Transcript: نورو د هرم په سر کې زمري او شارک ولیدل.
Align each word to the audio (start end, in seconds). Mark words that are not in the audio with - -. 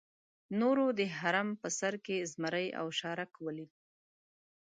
نورو 0.59 0.85
د 0.99 1.01
هرم 1.17 1.49
په 1.61 1.67
سر 1.79 1.93
کې 2.05 2.17
زمري 2.31 2.67
او 2.79 2.87
شارک 2.99 3.31
ولیدل. 3.45 3.79